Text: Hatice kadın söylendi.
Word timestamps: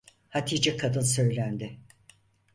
Hatice 0.29 0.77
kadın 0.77 1.01
söylendi. 1.01 1.79